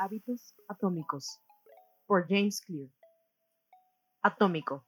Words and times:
Hábitos 0.00 0.54
atómicos 0.68 1.40
por 2.06 2.28
James 2.28 2.60
Clear. 2.60 2.88
Atómico. 4.22 4.86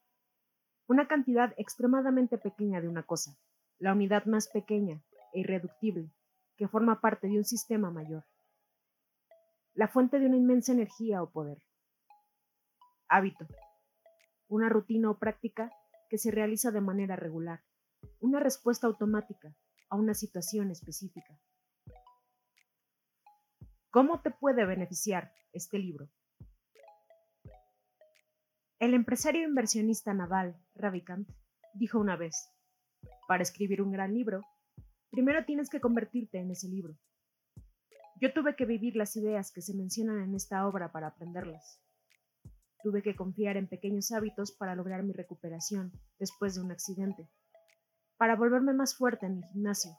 Una 0.86 1.08
cantidad 1.08 1.52
extremadamente 1.56 2.38
pequeña 2.38 2.80
de 2.80 2.86
una 2.86 3.02
cosa, 3.02 3.36
la 3.80 3.92
unidad 3.92 4.26
más 4.26 4.46
pequeña 4.46 5.02
e 5.32 5.40
irreductible 5.40 6.12
que 6.56 6.68
forma 6.68 7.00
parte 7.00 7.26
de 7.26 7.38
un 7.38 7.44
sistema 7.44 7.90
mayor. 7.90 8.24
La 9.74 9.88
fuente 9.88 10.20
de 10.20 10.26
una 10.26 10.36
inmensa 10.36 10.70
energía 10.70 11.24
o 11.24 11.30
poder. 11.32 11.60
Hábito. 13.08 13.48
Una 14.46 14.68
rutina 14.68 15.10
o 15.10 15.18
práctica 15.18 15.72
que 16.08 16.18
se 16.18 16.30
realiza 16.30 16.70
de 16.70 16.82
manera 16.82 17.16
regular. 17.16 17.64
Una 18.20 18.38
respuesta 18.38 18.86
automática 18.86 19.56
a 19.88 19.96
una 19.96 20.14
situación 20.14 20.70
específica. 20.70 21.36
¿Cómo 23.92 24.20
te 24.20 24.30
puede 24.30 24.64
beneficiar 24.66 25.32
este 25.52 25.76
libro? 25.76 26.08
El 28.78 28.94
empresario 28.94 29.42
inversionista 29.42 30.14
naval 30.14 30.56
Ravikant 30.76 31.28
dijo 31.74 31.98
una 31.98 32.14
vez, 32.14 32.36
para 33.26 33.42
escribir 33.42 33.82
un 33.82 33.90
gran 33.90 34.14
libro, 34.14 34.42
primero 35.10 35.44
tienes 35.44 35.68
que 35.68 35.80
convertirte 35.80 36.38
en 36.38 36.52
ese 36.52 36.68
libro. 36.68 36.94
Yo 38.20 38.32
tuve 38.32 38.54
que 38.54 38.64
vivir 38.64 38.94
las 38.94 39.16
ideas 39.16 39.50
que 39.50 39.60
se 39.60 39.74
mencionan 39.74 40.22
en 40.22 40.36
esta 40.36 40.68
obra 40.68 40.92
para 40.92 41.08
aprenderlas. 41.08 41.82
Tuve 42.84 43.02
que 43.02 43.16
confiar 43.16 43.56
en 43.56 43.66
pequeños 43.66 44.12
hábitos 44.12 44.52
para 44.52 44.76
lograr 44.76 45.02
mi 45.02 45.14
recuperación 45.14 45.90
después 46.20 46.54
de 46.54 46.60
un 46.60 46.70
accidente, 46.70 47.28
para 48.18 48.36
volverme 48.36 48.72
más 48.72 48.94
fuerte 48.96 49.26
en 49.26 49.38
mi 49.38 49.42
gimnasio, 49.48 49.90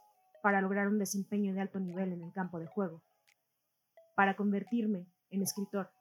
para 0.41 0.62
lograr 0.62 0.88
un 0.88 0.98
desempeño 0.98 1.54
de 1.54 1.60
alto 1.60 1.82
nivel 1.82 2.13
en 2.13 2.23
el 2.23 2.32
campo 2.32 2.58
de 2.58 2.68
juego 2.68 3.04
para 4.16 4.36
convertirme 4.36 5.08
en 5.30 5.41
escritor, 5.41 5.91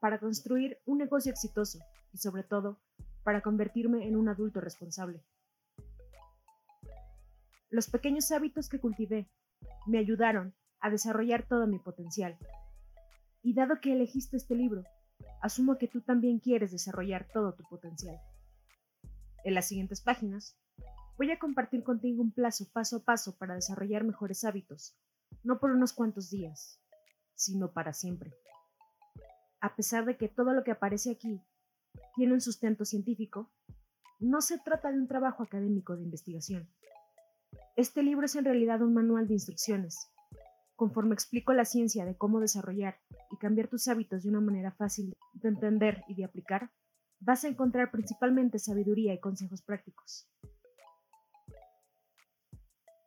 para 0.00 0.18
construir 0.18 0.78
un 0.86 0.98
negocio 0.98 1.30
exitoso 1.30 1.78
y 2.12 2.18
sobre 2.18 2.42
todo 2.42 2.80
para 3.22 3.42
convertirme 3.42 4.06
en 4.06 4.16
un 4.16 4.28
adulto 4.28 4.60
responsable. 4.60 5.22
Los 7.70 7.88
pequeños 7.88 8.30
hábitos 8.32 8.68
que 8.68 8.80
cultivé 8.80 9.30
me 9.86 9.98
ayudaron 9.98 10.54
a 10.80 10.90
desarrollar 10.90 11.46
todo 11.46 11.66
mi 11.66 11.78
potencial. 11.78 12.36
Y 13.42 13.54
dado 13.54 13.80
que 13.80 13.92
elegiste 13.92 14.36
este 14.36 14.54
libro, 14.54 14.84
asumo 15.40 15.78
que 15.78 15.88
tú 15.88 16.00
también 16.00 16.40
quieres 16.40 16.72
desarrollar 16.72 17.28
todo 17.32 17.54
tu 17.54 17.62
potencial. 17.64 18.18
En 19.44 19.54
las 19.54 19.68
siguientes 19.68 20.00
páginas 20.00 20.56
voy 21.16 21.30
a 21.30 21.38
compartir 21.38 21.82
contigo 21.82 22.22
un 22.22 22.32
plazo 22.32 22.66
paso 22.72 22.96
a 22.96 23.04
paso 23.04 23.36
para 23.36 23.54
desarrollar 23.54 24.04
mejores 24.04 24.44
hábitos, 24.44 24.96
no 25.42 25.60
por 25.60 25.70
unos 25.70 25.92
cuantos 25.92 26.30
días, 26.30 26.80
sino 27.40 27.72
para 27.72 27.94
siempre. 27.94 28.34
A 29.60 29.74
pesar 29.74 30.04
de 30.04 30.16
que 30.16 30.28
todo 30.28 30.52
lo 30.52 30.62
que 30.62 30.72
aparece 30.72 31.10
aquí 31.10 31.42
tiene 32.14 32.34
un 32.34 32.40
sustento 32.40 32.84
científico, 32.84 33.50
no 34.18 34.42
se 34.42 34.58
trata 34.58 34.92
de 34.92 34.98
un 34.98 35.08
trabajo 35.08 35.42
académico 35.42 35.96
de 35.96 36.02
investigación. 36.02 36.68
Este 37.76 38.02
libro 38.02 38.26
es 38.26 38.36
en 38.36 38.44
realidad 38.44 38.82
un 38.82 38.92
manual 38.92 39.26
de 39.26 39.34
instrucciones. 39.34 40.10
Conforme 40.76 41.14
explico 41.14 41.54
la 41.54 41.64
ciencia 41.64 42.04
de 42.04 42.16
cómo 42.16 42.40
desarrollar 42.40 42.98
y 43.30 43.38
cambiar 43.38 43.68
tus 43.68 43.88
hábitos 43.88 44.22
de 44.22 44.28
una 44.28 44.40
manera 44.40 44.72
fácil 44.72 45.16
de 45.32 45.48
entender 45.48 46.04
y 46.08 46.14
de 46.14 46.24
aplicar, 46.24 46.70
vas 47.20 47.44
a 47.44 47.48
encontrar 47.48 47.90
principalmente 47.90 48.58
sabiduría 48.58 49.14
y 49.14 49.20
consejos 49.20 49.62
prácticos. 49.62 50.28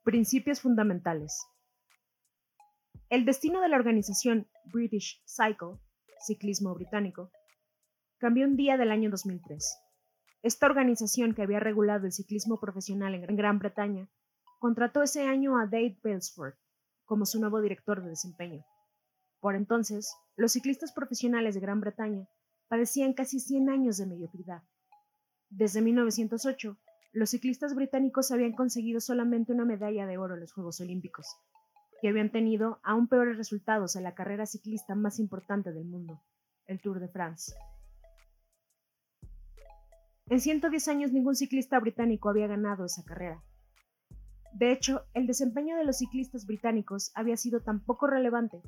Principios 0.03 0.59
fundamentales. 0.59 1.39
El 3.09 3.25
destino 3.25 3.61
de 3.61 3.69
la 3.69 3.77
organización 3.77 4.47
British 4.65 5.21
Cycle, 5.25 5.79
ciclismo 6.25 6.73
británico, 6.73 7.31
cambió 8.17 8.45
un 8.47 8.55
día 8.55 8.77
del 8.77 8.91
año 8.91 9.09
2003. 9.09 9.77
Esta 10.41 10.65
organización 10.65 11.33
que 11.33 11.41
había 11.41 11.59
regulado 11.59 12.05
el 12.05 12.11
ciclismo 12.11 12.59
profesional 12.59 13.13
en 13.13 13.35
Gran 13.35 13.59
Bretaña 13.59 14.09
contrató 14.59 15.03
ese 15.03 15.27
año 15.27 15.57
a 15.57 15.65
Dave 15.65 15.99
Belsford 16.03 16.53
como 17.05 17.25
su 17.25 17.39
nuevo 17.39 17.61
director 17.61 18.01
de 18.01 18.09
desempeño. 18.09 18.63
Por 19.39 19.55
entonces, 19.55 20.15
los 20.35 20.53
ciclistas 20.53 20.93
profesionales 20.93 21.53
de 21.53 21.61
Gran 21.61 21.81
Bretaña 21.81 22.27
padecían 22.67 23.13
casi 23.13 23.39
100 23.39 23.69
años 23.69 23.97
de 23.97 24.05
mediocridad. 24.05 24.63
Desde 25.49 25.81
1908, 25.81 26.77
los 27.11 27.29
ciclistas 27.29 27.75
británicos 27.75 28.31
habían 28.31 28.53
conseguido 28.53 28.99
solamente 28.99 29.51
una 29.51 29.65
medalla 29.65 30.07
de 30.07 30.17
oro 30.17 30.33
en 30.33 30.39
los 30.39 30.53
Juegos 30.53 30.79
Olímpicos, 30.81 31.27
que 32.03 32.09
habían 32.09 32.33
tenido 32.33 32.81
aún 32.83 33.07
peores 33.07 33.37
resultados 33.37 33.95
en 33.95 34.03
la 34.03 34.13
carrera 34.13 34.45
ciclista 34.45 34.93
más 34.93 35.19
importante 35.19 35.71
del 35.71 35.85
mundo, 35.85 36.21
el 36.65 36.81
Tour 36.81 36.99
de 36.99 37.07
France. 37.07 37.55
En 40.25 40.41
110 40.41 40.85
años 40.89 41.13
ningún 41.13 41.37
ciclista 41.37 41.79
británico 41.79 42.27
había 42.27 42.47
ganado 42.47 42.83
esa 42.83 43.05
carrera. 43.05 43.41
De 44.51 44.73
hecho, 44.73 45.05
el 45.13 45.27
desempeño 45.27 45.77
de 45.77 45.85
los 45.85 45.99
ciclistas 45.99 46.45
británicos 46.45 47.13
había 47.15 47.37
sido 47.37 47.61
tan 47.61 47.79
poco 47.79 48.05
relevante 48.05 48.61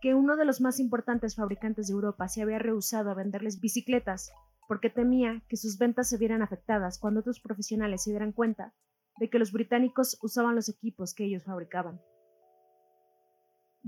que 0.00 0.14
uno 0.14 0.36
de 0.36 0.44
los 0.44 0.60
más 0.60 0.78
importantes 0.78 1.34
fabricantes 1.34 1.88
de 1.88 1.94
Europa 1.94 2.28
se 2.28 2.42
había 2.42 2.60
rehusado 2.60 3.10
a 3.10 3.14
venderles 3.14 3.58
bicicletas 3.58 4.30
porque 4.68 4.88
temía 4.88 5.42
que 5.48 5.56
sus 5.56 5.78
ventas 5.78 6.08
se 6.08 6.16
vieran 6.16 6.42
afectadas 6.42 7.00
cuando 7.00 7.18
otros 7.18 7.40
profesionales 7.40 8.04
se 8.04 8.10
dieran 8.10 8.30
cuenta 8.30 8.72
de 9.18 9.28
que 9.30 9.40
los 9.40 9.50
británicos 9.50 10.16
usaban 10.22 10.54
los 10.54 10.68
equipos 10.68 11.12
que 11.12 11.24
ellos 11.24 11.42
fabricaban. 11.42 12.00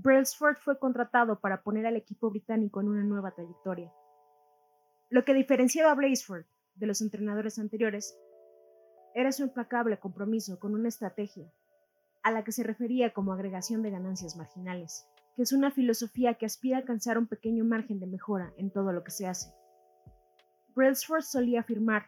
Brailsford 0.02 0.56
fue 0.56 0.78
contratado 0.78 1.40
para 1.40 1.62
poner 1.62 1.84
al 1.84 1.94
equipo 1.94 2.30
británico 2.30 2.80
en 2.80 2.88
una 2.88 3.04
nueva 3.04 3.32
trayectoria. 3.32 3.92
Lo 5.10 5.26
que 5.26 5.34
diferenciaba 5.34 5.90
a 5.90 5.94
Brailsford 5.94 6.46
de 6.74 6.86
los 6.86 7.02
entrenadores 7.02 7.58
anteriores 7.58 8.16
era 9.14 9.30
su 9.30 9.42
implacable 9.42 9.98
compromiso 9.98 10.58
con 10.58 10.72
una 10.74 10.88
estrategia, 10.88 11.52
a 12.22 12.30
la 12.30 12.44
que 12.44 12.52
se 12.52 12.62
refería 12.62 13.12
como 13.12 13.34
agregación 13.34 13.82
de 13.82 13.90
ganancias 13.90 14.36
marginales, 14.36 15.06
que 15.36 15.42
es 15.42 15.52
una 15.52 15.70
filosofía 15.70 16.32
que 16.34 16.46
aspira 16.46 16.78
a 16.78 16.80
alcanzar 16.80 17.18
un 17.18 17.26
pequeño 17.26 17.66
margen 17.66 18.00
de 18.00 18.06
mejora 18.06 18.54
en 18.56 18.70
todo 18.70 18.92
lo 18.92 19.04
que 19.04 19.10
se 19.10 19.26
hace. 19.26 19.52
Brailsford 20.74 21.24
solía 21.24 21.60
afirmar, 21.60 22.06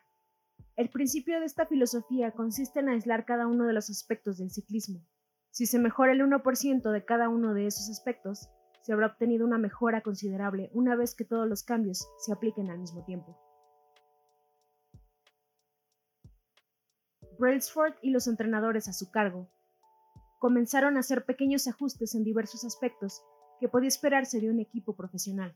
el 0.77 0.89
principio 0.89 1.39
de 1.41 1.45
esta 1.45 1.67
filosofía 1.67 2.31
consiste 2.31 2.81
en 2.81 2.89
aislar 2.89 3.27
cada 3.27 3.47
uno 3.47 3.67
de 3.67 3.75
los 3.75 3.91
aspectos 3.91 4.39
del 4.39 4.51
ciclismo, 4.51 5.05
si 5.53 5.67
se 5.67 5.79
mejora 5.79 6.13
el 6.13 6.23
1% 6.23 6.91
de 6.91 7.05
cada 7.05 7.29
uno 7.29 7.53
de 7.53 7.67
esos 7.67 7.91
aspectos, 7.91 8.49
se 8.81 8.93
habrá 8.95 9.09
obtenido 9.09 9.47
una 9.47 9.59
mejora 9.59 10.01
considerable 10.01 10.71
una 10.73 10.97
vez 10.97 11.15
que 11.15 11.27
todos 11.27 11.47
los 11.47 11.63
cambios 11.63 12.09
se 12.19 12.33
apliquen 12.33 12.71
al 12.71 12.79
mismo 12.79 13.05
tiempo. 13.05 13.39
Brailsford 17.39 17.95
y 18.01 18.11
los 18.11 18.29
entrenadores 18.29 18.89
a 18.89 18.95
su 18.95 19.11
cargo 19.11 19.51
comenzaron 20.39 20.97
a 20.97 21.01
hacer 21.01 21.27
pequeños 21.27 21.69
ajustes 21.69 22.15
en 22.15 22.25
diversos 22.25 22.65
aspectos 22.65 23.23
que 23.61 23.69
podía 23.69 23.89
esperarse 23.89 24.41
de 24.41 24.49
un 24.49 24.59
equipo 24.59 24.97
profesional. 24.97 25.55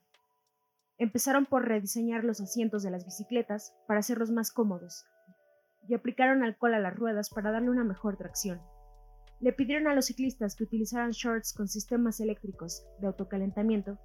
Empezaron 0.98 1.46
por 1.46 1.66
rediseñar 1.66 2.22
los 2.22 2.40
asientos 2.42 2.82
de 2.82 2.90
las 2.90 3.06
bicicletas 3.06 3.74
para 3.88 4.00
hacerlos 4.00 4.30
más 4.30 4.52
cómodos 4.52 5.06
y 5.88 5.94
aplicaron 5.94 6.44
alcohol 6.44 6.74
a 6.74 6.80
las 6.80 6.94
ruedas 6.94 7.30
para 7.30 7.50
darle 7.50 7.70
una 7.70 7.84
mejor 7.84 8.18
tracción. 8.18 8.60
Le 9.40 9.52
pidieron 9.52 9.86
a 9.86 9.94
los 9.94 10.06
ciclistas 10.06 10.56
que 10.56 10.64
utilizaran 10.64 11.10
shorts 11.10 11.52
con 11.52 11.68
sistemas 11.68 12.20
eléctricos 12.20 12.86
de 13.00 13.06
autocalentamiento 13.06 13.98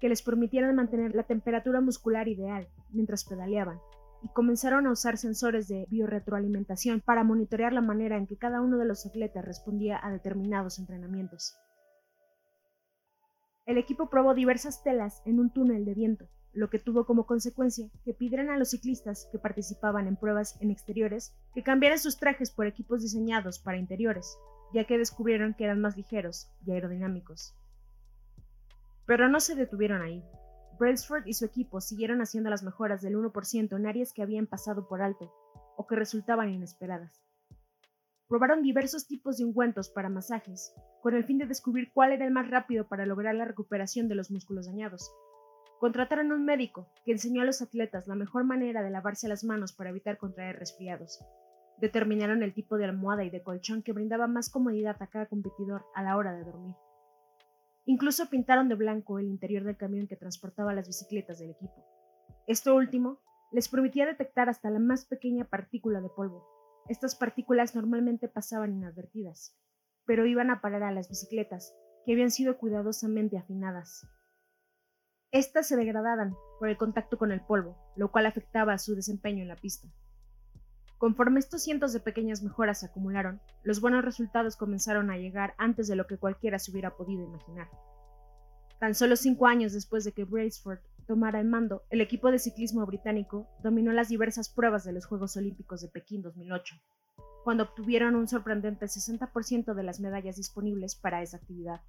que 0.00 0.08
les 0.08 0.22
permitieran 0.22 0.74
mantener 0.74 1.14
la 1.14 1.24
temperatura 1.24 1.80
muscular 1.80 2.28
ideal 2.28 2.68
mientras 2.90 3.24
pedaleaban, 3.24 3.80
y 4.22 4.28
comenzaron 4.28 4.86
a 4.86 4.92
usar 4.92 5.16
sensores 5.18 5.68
de 5.68 5.86
biorretroalimentación 5.90 7.00
para 7.00 7.24
monitorear 7.24 7.72
la 7.72 7.80
manera 7.80 8.16
en 8.16 8.26
que 8.26 8.38
cada 8.38 8.60
uno 8.60 8.78
de 8.78 8.86
los 8.86 9.06
atletas 9.06 9.44
respondía 9.44 9.98
a 10.02 10.10
determinados 10.10 10.78
entrenamientos. 10.78 11.56
El 13.66 13.76
equipo 13.76 14.08
probó 14.08 14.34
diversas 14.34 14.82
telas 14.82 15.20
en 15.26 15.38
un 15.38 15.52
túnel 15.52 15.84
de 15.84 15.94
viento, 15.94 16.28
lo 16.54 16.70
que 16.70 16.78
tuvo 16.78 17.04
como 17.04 17.26
consecuencia 17.26 17.90
que 18.04 18.14
pidieran 18.14 18.48
a 18.48 18.56
los 18.56 18.70
ciclistas 18.70 19.28
que 19.30 19.38
participaban 19.38 20.06
en 20.06 20.16
pruebas 20.16 20.56
en 20.62 20.70
exteriores 20.70 21.34
que 21.54 21.62
cambiaran 21.62 21.98
sus 21.98 22.16
trajes 22.16 22.50
por 22.50 22.66
equipos 22.66 23.02
diseñados 23.02 23.58
para 23.58 23.76
interiores, 23.76 24.38
ya 24.72 24.84
que 24.84 24.98
descubrieron 24.98 25.54
que 25.54 25.64
eran 25.64 25.80
más 25.80 25.96
ligeros 25.96 26.50
y 26.64 26.72
aerodinámicos. 26.72 27.54
Pero 29.06 29.28
no 29.28 29.40
se 29.40 29.54
detuvieron 29.54 30.02
ahí. 30.02 30.24
Brailsford 30.78 31.26
y 31.26 31.34
su 31.34 31.44
equipo 31.44 31.80
siguieron 31.80 32.20
haciendo 32.20 32.50
las 32.50 32.62
mejoras 32.62 33.02
del 33.02 33.16
1% 33.16 33.76
en 33.76 33.86
áreas 33.86 34.12
que 34.12 34.22
habían 34.22 34.46
pasado 34.46 34.86
por 34.86 35.02
alto 35.02 35.32
o 35.76 35.86
que 35.86 35.96
resultaban 35.96 36.50
inesperadas. 36.50 37.20
Probaron 38.28 38.62
diversos 38.62 39.06
tipos 39.06 39.38
de 39.38 39.44
ungüentos 39.44 39.88
para 39.88 40.10
masajes, 40.10 40.74
con 41.02 41.14
el 41.14 41.24
fin 41.24 41.38
de 41.38 41.46
descubrir 41.46 41.90
cuál 41.94 42.12
era 42.12 42.26
el 42.26 42.32
más 42.32 42.50
rápido 42.50 42.86
para 42.86 43.06
lograr 43.06 43.34
la 43.34 43.46
recuperación 43.46 44.08
de 44.08 44.14
los 44.14 44.30
músculos 44.30 44.66
dañados. 44.66 45.10
Contrataron 45.80 46.30
a 46.30 46.34
un 46.34 46.44
médico 46.44 46.90
que 47.04 47.12
enseñó 47.12 47.40
a 47.42 47.44
los 47.44 47.62
atletas 47.62 48.06
la 48.06 48.16
mejor 48.16 48.44
manera 48.44 48.82
de 48.82 48.90
lavarse 48.90 49.28
las 49.28 49.44
manos 49.44 49.72
para 49.72 49.90
evitar 49.90 50.18
contraer 50.18 50.58
resfriados, 50.58 51.20
Determinaron 51.80 52.42
el 52.42 52.54
tipo 52.54 52.76
de 52.76 52.84
almohada 52.84 53.24
y 53.24 53.30
de 53.30 53.42
colchón 53.42 53.82
que 53.82 53.92
brindaba 53.92 54.26
más 54.26 54.50
comodidad 54.50 54.96
a 55.00 55.06
cada 55.06 55.26
competidor 55.26 55.84
a 55.94 56.02
la 56.02 56.16
hora 56.16 56.32
de 56.32 56.44
dormir. 56.44 56.74
Incluso 57.84 58.28
pintaron 58.28 58.68
de 58.68 58.74
blanco 58.74 59.18
el 59.18 59.26
interior 59.26 59.64
del 59.64 59.76
camión 59.76 60.08
que 60.08 60.16
transportaba 60.16 60.74
las 60.74 60.88
bicicletas 60.88 61.38
del 61.38 61.50
equipo. 61.50 61.86
Esto 62.46 62.74
último 62.74 63.20
les 63.52 63.68
permitía 63.68 64.06
detectar 64.06 64.48
hasta 64.48 64.70
la 64.70 64.78
más 64.78 65.06
pequeña 65.06 65.44
partícula 65.44 66.00
de 66.00 66.10
polvo. 66.10 66.46
Estas 66.88 67.14
partículas 67.14 67.74
normalmente 67.74 68.28
pasaban 68.28 68.74
inadvertidas, 68.74 69.56
pero 70.04 70.26
iban 70.26 70.50
a 70.50 70.60
parar 70.60 70.82
a 70.82 70.92
las 70.92 71.08
bicicletas, 71.08 71.74
que 72.04 72.12
habían 72.12 72.30
sido 72.30 72.58
cuidadosamente 72.58 73.38
afinadas. 73.38 74.06
Estas 75.30 75.68
se 75.68 75.76
degradaban 75.76 76.34
por 76.58 76.68
el 76.70 76.78
contacto 76.78 77.18
con 77.18 77.32
el 77.32 77.42
polvo, 77.42 77.76
lo 77.96 78.10
cual 78.10 78.26
afectaba 78.26 78.78
su 78.78 78.94
desempeño 78.94 79.42
en 79.42 79.48
la 79.48 79.56
pista. 79.56 79.88
Conforme 80.98 81.38
estos 81.38 81.62
cientos 81.62 81.92
de 81.92 82.00
pequeñas 82.00 82.42
mejoras 82.42 82.80
se 82.80 82.86
acumularon, 82.86 83.40
los 83.62 83.80
buenos 83.80 84.04
resultados 84.04 84.56
comenzaron 84.56 85.10
a 85.10 85.16
llegar 85.16 85.54
antes 85.56 85.86
de 85.86 85.94
lo 85.94 86.08
que 86.08 86.18
cualquiera 86.18 86.58
se 86.58 86.72
hubiera 86.72 86.96
podido 86.96 87.22
imaginar. 87.22 87.68
Tan 88.80 88.96
solo 88.96 89.14
cinco 89.14 89.46
años 89.46 89.72
después 89.72 90.02
de 90.02 90.10
que 90.10 90.24
Braceford 90.24 90.80
tomara 91.06 91.40
el 91.40 91.46
mando, 91.46 91.84
el 91.90 92.00
equipo 92.00 92.32
de 92.32 92.40
ciclismo 92.40 92.84
británico 92.84 93.48
dominó 93.62 93.92
las 93.92 94.08
diversas 94.08 94.48
pruebas 94.48 94.84
de 94.84 94.92
los 94.92 95.06
Juegos 95.06 95.36
Olímpicos 95.36 95.80
de 95.82 95.88
Pekín 95.88 96.20
2008, 96.20 96.74
cuando 97.44 97.62
obtuvieron 97.62 98.16
un 98.16 98.26
sorprendente 98.26 98.86
60% 98.86 99.74
de 99.74 99.82
las 99.84 100.00
medallas 100.00 100.36
disponibles 100.36 100.96
para 100.96 101.22
esa 101.22 101.36
actividad. 101.36 101.80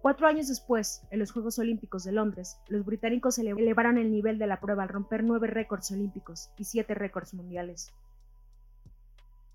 Cuatro 0.00 0.28
años 0.28 0.46
después, 0.46 1.02
en 1.10 1.18
los 1.18 1.32
Juegos 1.32 1.58
Olímpicos 1.58 2.04
de 2.04 2.12
Londres, 2.12 2.60
los 2.68 2.84
británicos 2.84 3.36
elevaron 3.38 3.98
el 3.98 4.12
nivel 4.12 4.38
de 4.38 4.46
la 4.46 4.60
prueba 4.60 4.84
al 4.84 4.88
romper 4.88 5.24
nueve 5.24 5.48
récords 5.48 5.90
olímpicos 5.90 6.50
y 6.56 6.64
siete 6.64 6.94
récords 6.94 7.34
mundiales. 7.34 7.92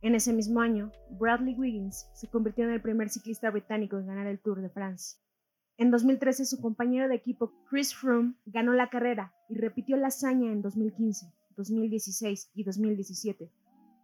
En 0.02 0.16
ese 0.16 0.34
mismo 0.34 0.60
año, 0.60 0.92
Bradley 1.12 1.56
Wiggins 1.56 2.10
se 2.14 2.28
convirtió 2.28 2.66
en 2.66 2.72
el 2.72 2.82
primer 2.82 3.08
ciclista 3.08 3.50
británico 3.52 3.98
en 3.98 4.08
ganar 4.08 4.28
el 4.28 4.38
Tour 4.38 4.62
de 4.62 4.70
France. 4.70 5.16
En 5.78 5.92
2013, 5.92 6.46
su 6.46 6.60
compañero 6.60 7.08
de 7.08 7.16
equipo 7.16 7.54
Chris 7.70 7.96
Froome 7.96 8.36
ganó 8.46 8.74
la 8.74 8.90
carrera 8.90 9.34
y 9.48 9.56
repitió 9.56 9.96
la 9.96 10.08
hazaña 10.08 10.52
en 10.52 10.62
2015, 10.62 11.34
2016 11.56 12.52
y 12.54 12.64
2017, 12.66 13.50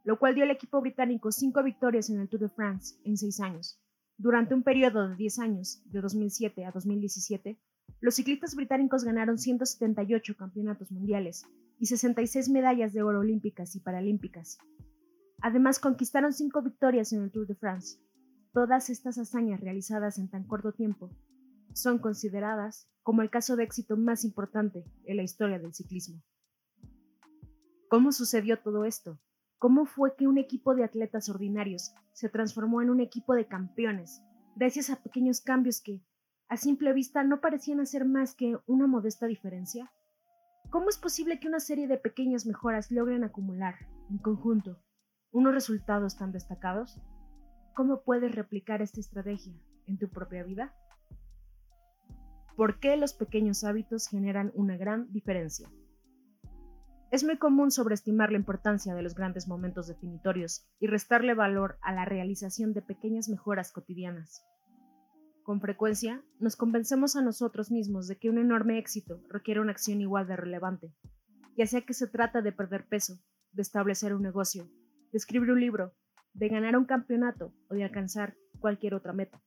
lo 0.05 0.17
cual 0.17 0.35
dio 0.35 0.45
al 0.45 0.51
equipo 0.51 0.79
británico 0.79 1.33
cinco 1.33 1.63
victorias 1.63 2.09
en 2.09 2.21
el 2.21 2.29
Tour 2.29 2.43
de 2.43 2.49
France 2.49 2.95
en 3.03 3.17
seis 3.17 3.41
años. 3.41 3.77
Durante 4.19 4.53
un 4.53 4.63
periodo 4.63 5.07
de 5.07 5.15
10 5.15 5.39
años, 5.39 5.81
de 5.85 6.01
2007 6.01 6.65
a 6.65 6.71
2017, 6.71 7.57
los 8.01 8.15
ciclistas 8.15 8.53
británicos 8.53 9.05
ganaron 9.05 9.37
178 9.37 10.35
campeonatos 10.35 10.91
mundiales 10.91 11.45
y 11.79 11.85
66 11.85 12.49
medallas 12.49 12.91
de 12.91 13.01
oro 13.01 13.21
olímpicas 13.21 13.77
y 13.77 13.79
paralímpicas. 13.79 14.57
Además, 15.41 15.79
conquistaron 15.79 16.33
cinco 16.33 16.61
victorias 16.61 17.13
en 17.13 17.23
el 17.23 17.31
Tour 17.31 17.47
de 17.47 17.55
France. 17.55 17.97
Todas 18.51 18.89
estas 18.89 19.17
hazañas 19.17 19.61
realizadas 19.61 20.17
en 20.17 20.29
tan 20.29 20.43
corto 20.43 20.73
tiempo 20.73 21.11
son 21.73 21.97
consideradas 21.97 22.89
como 23.03 23.21
el 23.21 23.29
caso 23.29 23.55
de 23.55 23.63
éxito 23.63 23.95
más 23.95 24.25
importante 24.25 24.83
en 25.05 25.15
la 25.15 25.23
historia 25.23 25.59
del 25.59 25.73
ciclismo. 25.73 26.21
¿Cómo 27.87 28.11
sucedió 28.11 28.59
todo 28.59 28.83
esto? 28.83 29.17
¿Cómo 29.59 29.85
fue 29.85 30.15
que 30.15 30.25
un 30.25 30.37
equipo 30.37 30.73
de 30.73 30.85
atletas 30.85 31.27
ordinarios 31.27 31.93
se 32.13 32.29
transformó 32.29 32.81
en 32.81 32.89
un 32.89 33.01
equipo 33.01 33.33
de 33.35 33.45
campeones, 33.45 34.23
gracias 34.55 34.89
a 34.89 35.03
pequeños 35.03 35.41
cambios 35.41 35.81
que, 35.81 36.01
a 36.47 36.55
simple 36.55 36.93
vista, 36.93 37.25
no 37.25 37.41
parecían 37.41 37.81
hacer 37.81 38.05
más 38.05 38.35
que 38.35 38.57
una 38.67 38.87
modesta 38.87 39.27
diferencia? 39.27 39.91
¿Cómo 40.69 40.87
es 40.87 40.97
posible 40.97 41.41
que 41.41 41.49
una 41.49 41.59
serie 41.59 41.89
de 41.89 41.97
pequeñas 41.97 42.45
mejoras 42.45 42.89
logren 42.89 43.25
acumular, 43.25 43.75
en 44.09 44.19
conjunto, 44.19 44.79
unos 45.31 45.53
resultados 45.53 46.15
tan 46.15 46.31
destacados? 46.31 46.97
¿Cómo 47.75 48.03
puedes 48.03 48.33
replicar 48.33 48.81
esta 48.81 49.01
estrategia 49.01 49.59
en 49.87 49.97
tu 49.97 50.09
propia 50.09 50.43
vida? 50.43 50.73
¿Por 52.55 52.79
qué 52.79 52.95
los 52.95 53.13
pequeños 53.13 53.65
hábitos 53.65 54.07
generan 54.07 54.53
una 54.55 54.77
gran 54.77 55.11
diferencia? 55.11 55.69
Es 57.11 57.23
muy 57.23 57.39
común 57.39 57.71
sobreestimar 57.71 58.31
la 58.31 58.37
importancia 58.37 58.93
de 58.93 59.01
los 59.01 59.15
grandes 59.15 59.47
momentos 59.47 59.87
definitorios 59.87 60.67
y 60.79 60.85
restarle 60.85 61.33
valor 61.33 61.79
a 61.81 61.91
la 61.91 62.05
realización 62.05 62.71
de 62.73 62.83
pequeñas 62.83 63.29
mejoras 63.29 63.71
cotidianas. 63.71 64.45
Con 65.41 65.59
frecuencia, 65.59 66.23
nos 66.39 66.55
convencemos 66.55 67.15
a 67.15 67.23
nosotros 67.23 67.71
mismos 67.71 68.07
de 68.07 68.19
que 68.19 68.29
un 68.29 68.37
enorme 68.37 68.77
éxito 68.77 69.23
requiere 69.27 69.59
una 69.59 69.71
acción 69.71 70.01
igual 70.01 70.27
de 70.27 70.35
relevante, 70.35 70.93
ya 71.57 71.65
sea 71.65 71.81
que 71.81 71.95
se 71.95 72.05
trata 72.05 72.43
de 72.43 72.51
perder 72.51 72.87
peso, 72.87 73.15
de 73.53 73.63
establecer 73.63 74.13
un 74.13 74.21
negocio, 74.21 74.69
de 75.11 75.17
escribir 75.17 75.49
un 75.49 75.61
libro, 75.61 75.95
de 76.33 76.47
ganar 76.47 76.77
un 76.77 76.85
campeonato 76.85 77.55
o 77.71 77.73
de 77.73 77.85
alcanzar 77.85 78.37
cualquier 78.59 78.93
otra 78.93 79.13
meta. 79.13 79.41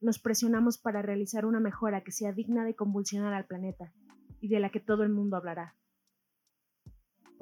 Nos 0.00 0.18
presionamos 0.18 0.78
para 0.78 1.02
realizar 1.02 1.44
una 1.44 1.60
mejora 1.60 2.04
que 2.04 2.10
sea 2.10 2.32
digna 2.32 2.64
de 2.64 2.74
convulsionar 2.74 3.34
al 3.34 3.44
planeta 3.44 3.92
y 4.40 4.48
de 4.48 4.60
la 4.60 4.70
que 4.70 4.80
todo 4.80 5.02
el 5.02 5.10
mundo 5.10 5.36
hablará. 5.36 5.76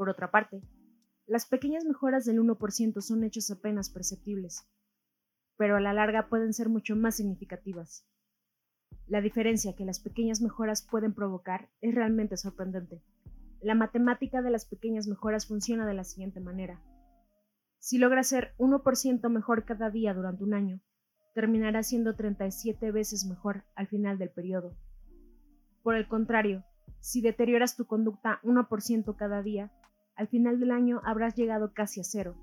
Por 0.00 0.08
otra 0.08 0.30
parte, 0.30 0.62
las 1.26 1.44
pequeñas 1.44 1.84
mejoras 1.84 2.24
del 2.24 2.40
1% 2.40 3.02
son 3.02 3.22
hechos 3.22 3.50
apenas 3.50 3.90
perceptibles, 3.90 4.66
pero 5.58 5.76
a 5.76 5.80
la 5.80 5.92
larga 5.92 6.30
pueden 6.30 6.54
ser 6.54 6.70
mucho 6.70 6.96
más 6.96 7.16
significativas. 7.16 8.06
La 9.08 9.20
diferencia 9.20 9.76
que 9.76 9.84
las 9.84 10.00
pequeñas 10.00 10.40
mejoras 10.40 10.80
pueden 10.90 11.12
provocar 11.12 11.68
es 11.82 11.94
realmente 11.94 12.38
sorprendente. 12.38 13.02
La 13.60 13.74
matemática 13.74 14.40
de 14.40 14.50
las 14.50 14.64
pequeñas 14.64 15.06
mejoras 15.06 15.46
funciona 15.46 15.86
de 15.86 15.92
la 15.92 16.04
siguiente 16.04 16.40
manera. 16.40 16.82
Si 17.78 17.98
logras 17.98 18.28
ser 18.28 18.54
1% 18.56 19.28
mejor 19.28 19.66
cada 19.66 19.90
día 19.90 20.14
durante 20.14 20.44
un 20.44 20.54
año, 20.54 20.80
terminará 21.34 21.82
siendo 21.82 22.16
37 22.16 22.90
veces 22.90 23.26
mejor 23.26 23.64
al 23.74 23.86
final 23.86 24.16
del 24.16 24.30
periodo. 24.30 24.78
Por 25.82 25.94
el 25.94 26.08
contrario, 26.08 26.64
si 27.00 27.20
deterioras 27.20 27.76
tu 27.76 27.84
conducta 27.84 28.40
1% 28.44 29.14
cada 29.14 29.42
día, 29.42 29.70
al 30.20 30.28
final 30.28 30.60
del 30.60 30.70
año 30.70 31.00
habrás 31.06 31.34
llegado 31.34 31.72
casi 31.72 32.02
a 32.02 32.04
cero. 32.04 32.36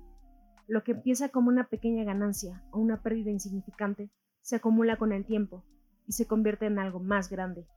Lo 0.66 0.82
que 0.82 0.90
empieza 0.90 1.28
como 1.28 1.48
una 1.48 1.68
pequeña 1.68 2.02
ganancia 2.02 2.64
o 2.72 2.80
una 2.80 3.04
pérdida 3.04 3.30
insignificante 3.30 4.10
se 4.42 4.56
acumula 4.56 4.96
con 4.96 5.12
el 5.12 5.24
tiempo 5.24 5.64
y 6.08 6.12
se 6.12 6.26
convierte 6.26 6.66
en 6.66 6.80
algo 6.80 6.98
más 6.98 7.30
grande. 7.30 7.68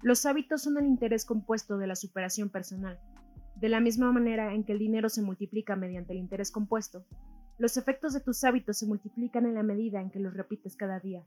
Los 0.00 0.24
hábitos 0.24 0.62
son 0.62 0.78
el 0.78 0.86
interés 0.86 1.26
compuesto 1.26 1.76
de 1.76 1.86
la 1.86 1.96
superación 1.96 2.48
personal. 2.48 2.98
De 3.56 3.68
la 3.68 3.80
misma 3.80 4.10
manera 4.10 4.54
en 4.54 4.64
que 4.64 4.72
el 4.72 4.78
dinero 4.78 5.10
se 5.10 5.20
multiplica 5.20 5.76
mediante 5.76 6.14
el 6.14 6.18
interés 6.18 6.50
compuesto, 6.50 7.04
los 7.58 7.76
efectos 7.76 8.14
de 8.14 8.20
tus 8.20 8.42
hábitos 8.42 8.78
se 8.78 8.86
multiplican 8.86 9.44
en 9.44 9.54
la 9.54 9.62
medida 9.62 10.00
en 10.00 10.10
que 10.10 10.20
los 10.20 10.32
repites 10.32 10.76
cada 10.76 10.98
día. 10.98 11.26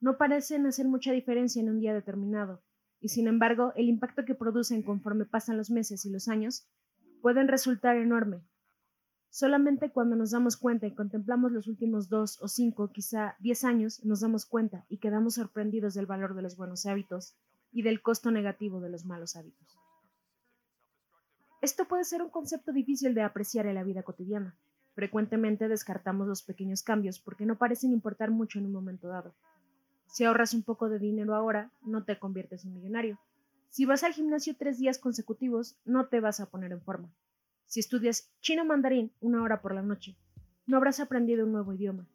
No 0.00 0.18
parecen 0.18 0.66
hacer 0.66 0.88
mucha 0.88 1.12
diferencia 1.12 1.62
en 1.62 1.70
un 1.70 1.78
día 1.78 1.94
determinado, 1.94 2.60
y 3.06 3.08
sin 3.08 3.28
embargo 3.28 3.72
el 3.76 3.88
impacto 3.88 4.24
que 4.24 4.34
producen 4.34 4.82
conforme 4.82 5.26
pasan 5.26 5.56
los 5.56 5.70
meses 5.70 6.04
y 6.04 6.10
los 6.10 6.26
años 6.26 6.66
pueden 7.22 7.46
resultar 7.46 7.96
enorme. 7.96 8.42
Solamente 9.30 9.92
cuando 9.92 10.16
nos 10.16 10.32
damos 10.32 10.56
cuenta 10.56 10.88
y 10.88 10.94
contemplamos 10.96 11.52
los 11.52 11.68
últimos 11.68 12.08
dos 12.08 12.42
o 12.42 12.48
cinco, 12.48 12.90
quizá 12.90 13.36
diez 13.38 13.62
años, 13.62 14.04
nos 14.04 14.22
damos 14.22 14.44
cuenta 14.44 14.86
y 14.88 14.98
quedamos 14.98 15.34
sorprendidos 15.34 15.94
del 15.94 16.06
valor 16.06 16.34
de 16.34 16.42
los 16.42 16.56
buenos 16.56 16.84
hábitos 16.84 17.36
y 17.70 17.82
del 17.82 18.02
costo 18.02 18.32
negativo 18.32 18.80
de 18.80 18.90
los 18.90 19.04
malos 19.04 19.36
hábitos. 19.36 19.78
Esto 21.62 21.86
puede 21.86 22.02
ser 22.02 22.22
un 22.22 22.30
concepto 22.30 22.72
difícil 22.72 23.14
de 23.14 23.22
apreciar 23.22 23.66
en 23.66 23.76
la 23.76 23.84
vida 23.84 24.02
cotidiana. 24.02 24.56
Frecuentemente 24.96 25.68
descartamos 25.68 26.26
los 26.26 26.42
pequeños 26.42 26.82
cambios 26.82 27.20
porque 27.20 27.46
no 27.46 27.56
parecen 27.56 27.92
importar 27.92 28.32
mucho 28.32 28.58
en 28.58 28.66
un 28.66 28.72
momento 28.72 29.06
dado. 29.06 29.36
Si 30.06 30.24
ahorras 30.24 30.54
un 30.54 30.62
poco 30.62 30.88
de 30.88 30.98
dinero 30.98 31.34
ahora, 31.34 31.70
no 31.82 32.04
te 32.04 32.18
conviertes 32.18 32.64
en 32.64 32.74
millonario. 32.74 33.18
Si 33.68 33.84
vas 33.84 34.02
al 34.04 34.14
gimnasio 34.14 34.56
tres 34.56 34.78
días 34.78 34.98
consecutivos, 34.98 35.76
no 35.84 36.06
te 36.06 36.20
vas 36.20 36.40
a 36.40 36.46
poner 36.46 36.72
en 36.72 36.80
forma. 36.80 37.12
Si 37.66 37.80
estudias 37.80 38.30
chino 38.40 38.64
mandarín 38.64 39.12
una 39.20 39.42
hora 39.42 39.60
por 39.60 39.74
la 39.74 39.82
noche, 39.82 40.16
no 40.66 40.76
habrás 40.76 41.00
aprendido 41.00 41.44
un 41.44 41.52
nuevo 41.52 41.74
idioma. 41.74 42.06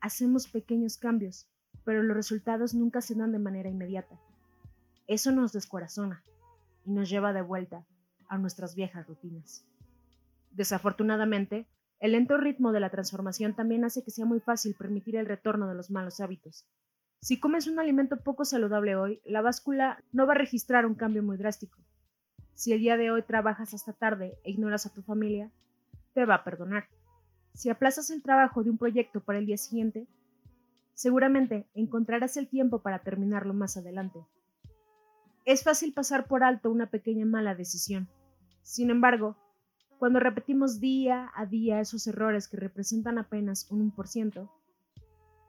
Hacemos 0.00 0.46
pequeños 0.46 0.98
cambios, 0.98 1.48
pero 1.84 2.02
los 2.02 2.16
resultados 2.16 2.74
nunca 2.74 3.00
se 3.00 3.14
dan 3.14 3.32
de 3.32 3.38
manera 3.38 3.68
inmediata. 3.68 4.20
Eso 5.06 5.32
nos 5.32 5.52
descorazona 5.52 6.22
y 6.84 6.92
nos 6.92 7.08
lleva 7.10 7.32
de 7.32 7.42
vuelta 7.42 7.84
a 8.28 8.38
nuestras 8.38 8.74
viejas 8.74 9.06
rutinas. 9.06 9.64
Desafortunadamente, 10.52 11.66
el 11.98 12.12
lento 12.12 12.36
ritmo 12.36 12.72
de 12.72 12.80
la 12.80 12.90
transformación 12.90 13.54
también 13.54 13.84
hace 13.84 14.04
que 14.04 14.10
sea 14.10 14.26
muy 14.26 14.40
fácil 14.40 14.74
permitir 14.74 15.16
el 15.16 15.26
retorno 15.26 15.66
de 15.66 15.74
los 15.74 15.90
malos 15.90 16.20
hábitos 16.20 16.64
si 17.24 17.40
comes 17.40 17.66
un 17.66 17.78
alimento 17.78 18.18
poco 18.18 18.44
saludable 18.44 18.96
hoy, 18.96 19.22
la 19.24 19.40
báscula 19.40 20.04
no 20.12 20.26
va 20.26 20.34
a 20.34 20.36
registrar 20.36 20.84
un 20.84 20.94
cambio 20.94 21.22
muy 21.22 21.38
drástico. 21.38 21.78
Si 22.52 22.74
el 22.74 22.80
día 22.80 22.98
de 22.98 23.10
hoy 23.10 23.22
trabajas 23.22 23.72
hasta 23.72 23.94
tarde 23.94 24.36
e 24.44 24.50
ignoras 24.50 24.84
a 24.84 24.92
tu 24.92 25.00
familia, 25.00 25.50
te 26.12 26.26
va 26.26 26.34
a 26.34 26.44
perdonar. 26.44 26.86
Si 27.54 27.70
aplazas 27.70 28.10
el 28.10 28.22
trabajo 28.22 28.62
de 28.62 28.68
un 28.68 28.76
proyecto 28.76 29.20
para 29.20 29.38
el 29.38 29.46
día 29.46 29.56
siguiente, 29.56 30.06
seguramente 30.92 31.66
encontrarás 31.74 32.36
el 32.36 32.46
tiempo 32.46 32.82
para 32.82 32.98
terminarlo 32.98 33.54
más 33.54 33.78
adelante. 33.78 34.18
Es 35.46 35.64
fácil 35.64 35.94
pasar 35.94 36.26
por 36.26 36.44
alto 36.44 36.70
una 36.70 36.90
pequeña 36.90 37.24
mala 37.24 37.54
decisión. 37.54 38.06
Sin 38.60 38.90
embargo, 38.90 39.38
cuando 39.98 40.20
repetimos 40.20 40.78
día 40.78 41.32
a 41.34 41.46
día 41.46 41.80
esos 41.80 42.06
errores 42.06 42.48
que 42.48 42.58
representan 42.58 43.16
apenas 43.16 43.70
un 43.70 43.94
1%, 43.94 44.46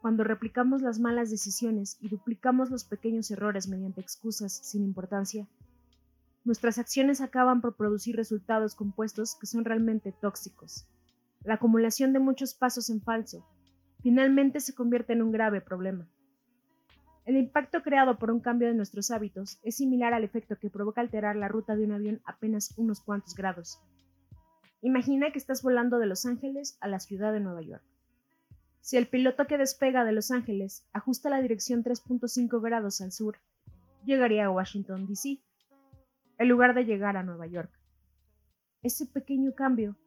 cuando 0.05 0.23
replicamos 0.23 0.83
las 0.83 0.99
malas 0.99 1.31
decisiones 1.31 1.97
y 1.99 2.09
duplicamos 2.09 2.69
los 2.69 2.83
pequeños 2.83 3.31
errores 3.31 3.67
mediante 3.67 4.01
excusas 4.01 4.53
sin 4.53 4.83
importancia, 4.83 5.47
nuestras 6.43 6.77
acciones 6.77 7.21
acaban 7.21 7.59
por 7.59 7.75
producir 7.75 8.15
resultados 8.15 8.75
compuestos 8.75 9.35
que 9.35 9.47
son 9.47 9.65
realmente 9.65 10.11
tóxicos. 10.11 10.87
La 11.43 11.55
acumulación 11.55 12.13
de 12.13 12.19
muchos 12.19 12.53
pasos 12.53 12.91
en 12.91 13.01
falso 13.01 13.47
finalmente 14.03 14.59
se 14.59 14.75
convierte 14.75 15.13
en 15.13 15.23
un 15.23 15.31
grave 15.31 15.59
problema. 15.59 16.07
El 17.25 17.35
impacto 17.35 17.81
creado 17.81 18.19
por 18.19 18.29
un 18.29 18.41
cambio 18.41 18.67
de 18.67 18.75
nuestros 18.75 19.09
hábitos 19.09 19.57
es 19.63 19.77
similar 19.77 20.13
al 20.13 20.23
efecto 20.23 20.55
que 20.59 20.69
provoca 20.69 21.01
alterar 21.01 21.35
la 21.35 21.47
ruta 21.47 21.75
de 21.75 21.83
un 21.83 21.93
avión 21.93 22.21
apenas 22.25 22.75
unos 22.77 23.01
cuantos 23.01 23.33
grados. 23.33 23.81
Imagina 24.83 25.31
que 25.31 25.39
estás 25.39 25.63
volando 25.63 25.97
de 25.97 26.05
Los 26.05 26.27
Ángeles 26.27 26.77
a 26.79 26.87
la 26.87 26.99
ciudad 26.99 27.33
de 27.33 27.39
Nueva 27.39 27.63
York. 27.63 27.94
Si 28.85 28.97
el 28.97 29.07
piloto 29.07 29.47
que 29.47 29.57
despega 29.57 30.05
de 30.05 30.11
Los 30.11 30.29
Ángeles 30.29 30.85
ajusta 30.93 31.31
la 31.31 31.41
dirección 31.41 31.83
3.5 31.83 32.61
grados 32.61 33.01
al 33.01 33.11
sur, 33.11 33.39
llegaría 34.05 34.45
a 34.45 34.51
Washington, 34.51 35.07
D.C., 35.07 35.41
en 36.37 36.47
lugar 36.47 36.75
de 36.75 36.85
llegar 36.85 37.17
a 37.17 37.23
Nueva 37.23 37.47
York. 37.47 37.71
Ese 38.83 39.07
pequeño 39.07 39.55
cambio 39.55 39.97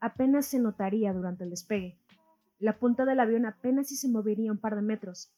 apenas 0.00 0.46
se 0.46 0.58
notaría 0.58 1.12
durante 1.12 1.44
el 1.44 1.50
despegue. 1.50 1.98
La 2.58 2.78
punta 2.78 3.04
del 3.04 3.20
avión 3.20 3.44
apenas 3.44 3.88
si 3.88 3.96
se 3.96 4.08
movería 4.08 4.52
un 4.52 4.58
par 4.58 4.74
de 4.74 4.80
metros, 4.80 5.30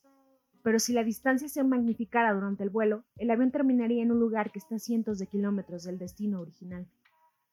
pero 0.62 0.78
si 0.78 0.92
la 0.92 1.02
distancia 1.02 1.48
se 1.48 1.64
magnificara 1.64 2.34
durante 2.34 2.62
el 2.62 2.70
vuelo, 2.70 3.02
el 3.16 3.32
avión 3.32 3.50
terminaría 3.50 4.04
en 4.04 4.12
un 4.12 4.20
lugar 4.20 4.52
que 4.52 4.60
está 4.60 4.76
a 4.76 4.78
cientos 4.78 5.18
de 5.18 5.26
kilómetros 5.26 5.82
del 5.82 5.98
destino 5.98 6.40
original. 6.40 6.86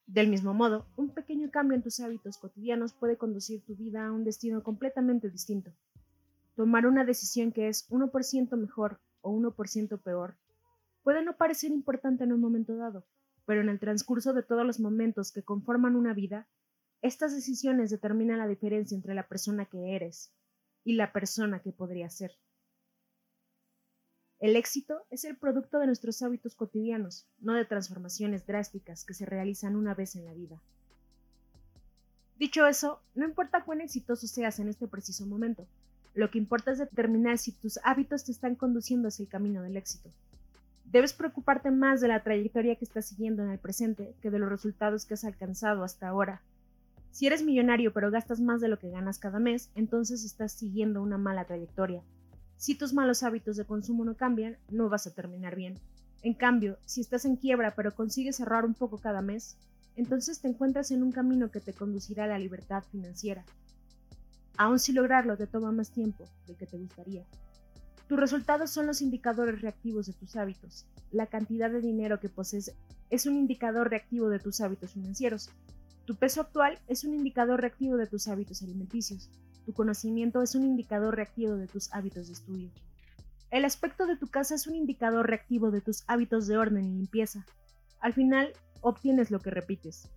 Del 0.05 0.27
mismo 0.27 0.53
modo, 0.53 0.85
un 0.97 1.09
pequeño 1.09 1.49
cambio 1.49 1.75
en 1.75 1.81
tus 1.81 1.99
hábitos 1.99 2.37
cotidianos 2.37 2.93
puede 2.93 3.17
conducir 3.17 3.63
tu 3.65 3.75
vida 3.75 4.05
a 4.05 4.11
un 4.11 4.23
destino 4.23 4.61
completamente 4.61 5.29
distinto. 5.29 5.71
Tomar 6.55 6.85
una 6.85 7.05
decisión 7.05 7.51
que 7.51 7.67
es 7.67 7.89
1% 7.89 8.57
mejor 8.57 8.99
o 9.21 9.31
1% 9.31 10.01
peor 10.01 10.35
puede 11.03 11.23
no 11.23 11.37
parecer 11.37 11.71
importante 11.71 12.23
en 12.25 12.33
un 12.33 12.41
momento 12.41 12.75
dado, 12.75 13.05
pero 13.45 13.61
en 13.61 13.69
el 13.69 13.79
transcurso 13.79 14.33
de 14.33 14.43
todos 14.43 14.65
los 14.65 14.79
momentos 14.79 15.31
que 15.31 15.43
conforman 15.43 15.95
una 15.95 16.13
vida, 16.13 16.47
estas 17.01 17.33
decisiones 17.33 17.89
determinan 17.89 18.39
la 18.39 18.47
diferencia 18.47 18.95
entre 18.95 19.15
la 19.15 19.27
persona 19.27 19.65
que 19.65 19.95
eres 19.95 20.33
y 20.83 20.93
la 20.93 21.11
persona 21.11 21.59
que 21.59 21.71
podría 21.71 22.09
ser. 22.09 22.31
El 24.43 24.57
éxito 24.57 25.05
es 25.09 25.23
el 25.23 25.37
producto 25.37 25.79
de 25.79 25.85
nuestros 25.85 26.21
hábitos 26.21 26.53
cotidianos, 26.53 27.25
no 27.39 27.53
de 27.53 27.63
transformaciones 27.63 28.45
drásticas 28.45 29.05
que 29.05 29.13
se 29.13 29.25
realizan 29.25 29.77
una 29.77 29.93
vez 29.95 30.17
en 30.17 30.25
la 30.25 30.33
vida. 30.33 30.61
Dicho 32.37 32.67
eso, 32.67 32.99
no 33.15 33.23
importa 33.23 33.63
cuán 33.63 33.79
exitoso 33.79 34.27
seas 34.27 34.59
en 34.59 34.67
este 34.67 34.85
preciso 34.89 35.25
momento, 35.25 35.65
lo 36.13 36.29
que 36.29 36.39
importa 36.39 36.73
es 36.73 36.79
determinar 36.79 37.37
si 37.37 37.53
tus 37.53 37.79
hábitos 37.85 38.25
te 38.25 38.33
están 38.33 38.55
conduciendo 38.55 39.07
hacia 39.07 39.23
el 39.23 39.29
camino 39.29 39.61
del 39.61 39.77
éxito. 39.77 40.09
Debes 40.91 41.13
preocuparte 41.13 41.71
más 41.71 42.01
de 42.01 42.09
la 42.09 42.21
trayectoria 42.21 42.75
que 42.75 42.83
estás 42.83 43.05
siguiendo 43.05 43.43
en 43.43 43.49
el 43.49 43.59
presente 43.59 44.13
que 44.21 44.29
de 44.29 44.39
los 44.39 44.49
resultados 44.49 45.05
que 45.05 45.13
has 45.13 45.23
alcanzado 45.23 45.85
hasta 45.85 46.09
ahora. 46.09 46.41
Si 47.11 47.27
eres 47.27 47.43
millonario 47.43 47.93
pero 47.93 48.11
gastas 48.11 48.41
más 48.41 48.59
de 48.59 48.67
lo 48.67 48.77
que 48.77 48.89
ganas 48.89 49.19
cada 49.19 49.39
mes, 49.39 49.71
entonces 49.73 50.25
estás 50.25 50.51
siguiendo 50.51 51.01
una 51.01 51.17
mala 51.17 51.45
trayectoria 51.45 52.03
si 52.57 52.75
tus 52.75 52.93
malos 52.93 53.23
hábitos 53.23 53.57
de 53.57 53.65
consumo 53.65 54.05
no 54.05 54.15
cambian, 54.15 54.57
no 54.69 54.89
vas 54.89 55.07
a 55.07 55.13
terminar 55.13 55.55
bien. 55.55 55.79
En 56.21 56.33
cambio, 56.33 56.77
si 56.85 57.01
estás 57.01 57.25
en 57.25 57.35
quiebra 57.35 57.75
pero 57.75 57.93
consigues 57.93 58.39
ahorrar 58.39 58.65
un 58.65 58.73
poco 58.73 58.97
cada 58.97 59.21
mes, 59.21 59.57
entonces 59.95 60.39
te 60.39 60.47
encuentras 60.47 60.91
en 60.91 61.03
un 61.03 61.11
camino 61.11 61.51
que 61.51 61.59
te 61.59 61.73
conducirá 61.73 62.23
a 62.23 62.27
la 62.27 62.39
libertad 62.39 62.83
financiera. 62.91 63.45
Aun 64.57 64.79
si 64.79 64.93
lograrlo 64.93 65.35
te 65.37 65.47
toma 65.47 65.71
más 65.71 65.91
tiempo 65.91 66.29
del 66.47 66.57
que 66.57 66.67
te 66.67 66.77
gustaría. 66.77 67.25
Tus 68.07 68.19
resultados 68.19 68.69
son 68.69 68.85
los 68.85 69.01
indicadores 69.01 69.61
reactivos 69.61 70.07
de 70.07 70.13
tus 70.13 70.35
hábitos. 70.35 70.85
La 71.11 71.27
cantidad 71.27 71.71
de 71.71 71.81
dinero 71.81 72.19
que 72.19 72.29
posees 72.29 72.75
es 73.09 73.25
un 73.25 73.35
indicador 73.35 73.89
reactivo 73.89 74.29
de 74.29 74.39
tus 74.39 74.61
hábitos 74.61 74.91
financieros. 74.91 75.49
Tu 76.05 76.15
peso 76.15 76.41
actual 76.41 76.79
es 76.87 77.03
un 77.03 77.13
indicador 77.13 77.61
reactivo 77.61 77.97
de 77.97 78.07
tus 78.07 78.27
hábitos 78.27 78.61
alimenticios. 78.61 79.29
Tu 79.65 79.73
conocimiento 79.73 80.41
es 80.41 80.55
un 80.55 80.63
indicador 80.63 81.15
reactivo 81.15 81.55
de 81.55 81.67
tus 81.67 81.93
hábitos 81.93 82.27
de 82.27 82.33
estudio. 82.33 82.71
El 83.49 83.65
aspecto 83.65 84.05
de 84.07 84.17
tu 84.17 84.27
casa 84.27 84.55
es 84.55 84.67
un 84.67 84.75
indicador 84.75 85.27
reactivo 85.27 85.71
de 85.71 85.81
tus 85.81 86.03
hábitos 86.07 86.47
de 86.47 86.57
orden 86.57 86.85
y 86.85 86.97
limpieza. 86.97 87.45
Al 87.99 88.13
final, 88.13 88.51
obtienes 88.81 89.31
lo 89.31 89.39
que 89.39 89.51
repites. 89.51 90.09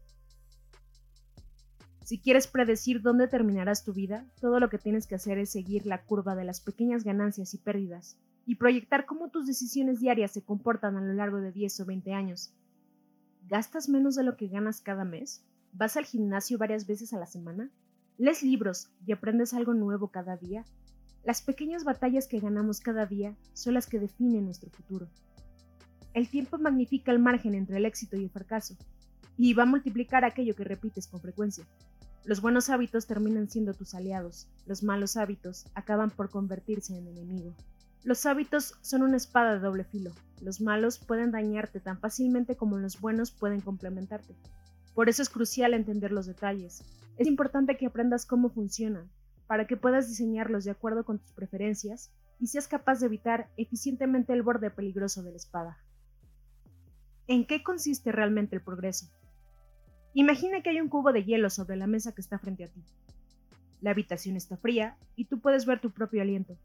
Si 2.03 2.19
quieres 2.19 2.47
predecir 2.47 3.03
dónde 3.03 3.29
terminarás 3.29 3.85
tu 3.85 3.93
vida, 3.93 4.25
todo 4.41 4.61
lo 4.61 4.71
que 4.71 4.79
tienes 4.79 5.07
que 5.07 5.17
hacer 5.17 5.39
es 5.39 5.51
seguir 5.51 5.87
la 5.87 6.05
curva 6.05 6.35
de 6.35 6.45
las 6.45 6.61
pequeñas 6.61 7.05
ganancias 7.05 7.53
y 7.53 7.59
pérdidas 7.59 8.17
y 8.47 8.55
proyectar 8.55 9.07
cómo 9.07 9.29
tus 9.29 9.47
decisiones 9.47 10.01
diarias 10.01 10.31
se 10.31 10.45
comportan 10.45 10.97
a 10.97 11.01
lo 11.01 11.13
largo 11.13 11.41
de 11.41 11.51
10 11.51 11.81
o 11.81 11.85
20 11.85 12.13
años. 12.13 12.55
¿Gastas 13.49 13.89
menos 13.89 14.15
de 14.15 14.23
lo 14.23 14.37
que 14.37 14.47
ganas 14.47 14.81
cada 14.81 15.05
mes? 15.05 15.45
¿Vas 15.73 15.97
al 15.97 16.05
gimnasio 16.05 16.59
varias 16.59 16.87
veces 16.87 17.13
a 17.13 17.19
la 17.19 17.27
semana? 17.27 17.71
¿Lees 18.19 18.43
libros 18.43 18.89
y 19.07 19.13
aprendes 19.13 19.53
algo 19.53 19.75
nuevo 19.75 20.09
cada 20.09 20.39
día? 20.39 20.65
Las 21.23 21.43
pequeñas 21.43 21.85
batallas 21.85 22.27
que 22.27 22.41
ganamos 22.41 22.81
cada 22.81 23.05
día 23.05 23.37
son 23.53 23.75
las 23.75 23.87
que 23.87 23.99
definen 23.99 24.47
nuestro 24.47 24.71
futuro. 24.71 25.11
El 26.15 26.31
tiempo 26.31 26.57
magnifica 26.57 27.13
el 27.13 27.19
margen 27.19 27.55
entre 27.55 27.77
el 27.77 27.85
éxito 27.85 28.17
y 28.17 28.25
el 28.25 28.31
fracaso, 28.31 28.75
y 29.37 29.53
va 29.53 29.65
a 29.65 29.67
multiplicar 29.67 30.25
aquello 30.25 30.55
que 30.55 30.65
repites 30.65 31.09
con 31.09 31.21
frecuencia. 31.21 31.67
Los 32.25 32.41
buenos 32.41 32.71
hábitos 32.71 33.07
terminan 33.07 33.51
siendo 33.51 33.75
tus 33.75 33.95
aliados, 33.95 34.49
los 34.65 34.83
malos 34.83 35.19
hábitos 35.19 35.67
acaban 35.75 36.09
por 36.09 36.31
convertirse 36.31 36.97
en 36.97 37.09
enemigo. 37.09 37.55
Los 38.03 38.25
hábitos 38.25 38.79
son 38.81 39.03
una 39.03 39.19
espada 39.19 39.53
de 39.55 39.61
doble 39.61 39.85
filo, 39.85 40.13
los 40.41 40.63
malos 40.63 40.99
pueden 40.99 41.33
dañarte 41.33 41.81
tan 41.81 42.01
fácilmente 42.01 42.57
como 42.57 42.79
los 42.79 42.99
buenos 42.99 43.31
pueden 43.31 43.61
complementarte. 43.61 44.35
Por 44.95 45.11
eso 45.11 45.21
es 45.21 45.29
crucial 45.29 45.75
entender 45.75 46.13
los 46.13 46.25
detalles, 46.25 46.83
es 47.19 47.27
importante 47.27 47.77
que 47.77 47.87
aprendas 47.87 48.27
cómo 48.27 48.51
funcionan, 48.51 49.11
para 49.47 49.67
que 49.67 49.77
puedas 49.77 50.09
diseñarlos 50.09 50.65
de 50.65 50.73
acuerdo 50.73 51.05
con 51.05 51.19
tus 51.19 51.33
preferencias 51.33 52.11
y 52.39 52.49
seas 52.49 52.69
capaz 52.69 53.01
de 53.01 53.07
evitar 53.07 53.49
eficientemente 53.57 54.33
el 54.33 54.43
borde 54.43 54.71
peligroso 54.71 55.23
de 55.23 55.31
la 55.31 55.37
espada. 55.37 55.79
¿En 57.27 57.47
qué 57.47 57.63
consiste 57.63 58.13
realmente 58.13 58.57
el 58.57 58.63
progreso? 58.63 59.07
Imagina 60.15 60.63
que 60.63 60.71
hay 60.71 60.81
un 60.81 60.89
cubo 60.89 61.13
de 61.13 61.25
hielo 61.25 61.51
sobre 61.51 61.77
la 61.77 61.87
mesa 61.87 62.15
que 62.15 62.21
está 62.21 62.39
frente 62.39 62.65
a 62.65 62.69
ti. 62.69 62.83
La 63.81 63.91
habitación 63.91 64.37
está 64.37 64.57
fría 64.57 64.97
y 65.15 65.27
tú 65.27 65.41
puedes 65.41 65.67
ver 65.67 65.81
tu 65.81 65.91
propio 65.91 66.23
aliento. 66.23 66.57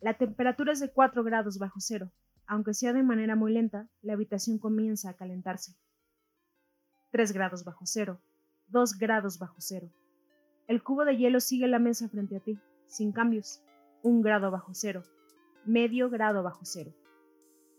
La 0.00 0.14
temperatura 0.14 0.72
es 0.72 0.80
de 0.80 0.90
4 0.90 1.22
grados 1.24 1.58
bajo 1.58 1.80
cero. 1.80 2.10
Aunque 2.46 2.74
sea 2.74 2.92
de 2.92 3.02
manera 3.02 3.36
muy 3.36 3.52
lenta, 3.52 3.88
la 4.00 4.14
habitación 4.14 4.58
comienza 4.58 5.10
a 5.10 5.14
calentarse. 5.14 5.76
3 7.10 7.32
grados 7.32 7.64
bajo 7.64 7.84
cero, 7.84 8.20
2 8.68 8.98
grados 8.98 9.38
bajo 9.38 9.56
cero. 9.58 9.90
El 10.66 10.82
cubo 10.82 11.06
de 11.06 11.16
hielo 11.16 11.40
sigue 11.40 11.66
la 11.66 11.78
mesa 11.78 12.08
frente 12.08 12.36
a 12.36 12.40
ti, 12.40 12.58
sin 12.86 13.12
cambios. 13.12 13.62
Un 14.02 14.20
grado 14.20 14.50
bajo 14.50 14.74
cero. 14.74 15.02
Medio 15.64 16.10
grado 16.10 16.42
bajo 16.42 16.64
cero. 16.64 16.92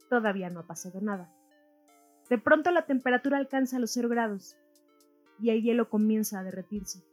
Todavía 0.10 0.50
no 0.50 0.62
ha 0.62 0.68
pasado 0.68 1.00
nada. 1.00 1.32
De 2.30 2.40
pronto 2.40 2.72
la 2.72 2.86
temperatura 2.86 3.38
alcanza 3.38 3.80
los 3.80 3.92
cero 3.92 4.10
grados 4.10 4.58
y 5.40 5.52
el 5.52 5.62
hielo 5.62 5.90
comienza 5.90 6.40
a 6.40 6.44
derretirse. 6.44 7.04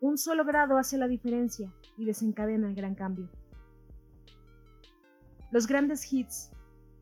Un 0.00 0.18
solo 0.18 0.44
grado 0.44 0.76
hace 0.76 0.98
la 0.98 1.08
diferencia 1.08 1.72
y 1.96 2.04
desencadena 2.04 2.68
el 2.68 2.74
gran 2.74 2.94
cambio. 2.94 3.30
Los 5.50 5.66
grandes 5.66 6.12
hits, 6.12 6.50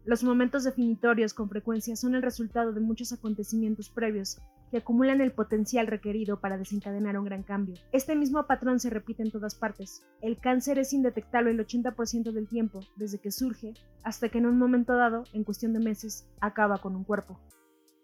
los 0.05 0.23
momentos 0.23 0.63
definitorios 0.63 1.35
con 1.35 1.49
frecuencia 1.49 1.97
son 1.97 2.15
el 2.15 2.23
resultado 2.23 2.73
de 2.73 2.81
muchos 2.81 3.13
acontecimientos 3.13 3.91
previos 3.91 4.41
que 4.71 4.79
acumulan 4.79 5.21
el 5.21 5.33
potencial 5.33 5.87
requerido 5.87 6.41
para 6.41 6.59
desencadenar 6.59 7.19
un 7.19 7.25
gran 7.25 7.43
cambio. 7.43 7.77
Este 7.93 8.17
mismo 8.17 8.47
patrón 8.47 8.81
se 8.81 8.91
repite 8.91 9.23
en 9.23 9.31
todas 9.31 9.55
partes. 9.55 10.05
El 10.21 10.39
cáncer 10.39 10.79
es 10.79 10.93
indetectable 10.93 11.51
el 11.51 11.67
80% 11.67 12.33
del 12.33 12.49
tiempo, 12.49 12.81
desde 12.97 13.19
que 13.19 13.31
surge 13.31 13.75
hasta 14.03 14.29
que 14.29 14.39
en 14.39 14.47
un 14.47 14.59
momento 14.59 14.95
dado, 14.97 15.25
en 15.33 15.45
cuestión 15.45 15.73
de 15.73 15.81
meses, 15.81 16.27
acaba 16.41 16.79
con 16.79 16.97
un 16.97 17.05
cuerpo. 17.05 17.39